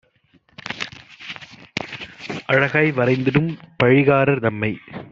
[2.45, 3.49] அழகாய் வரைந்திடும்
[3.83, 4.71] பழிகாரர் தம்மை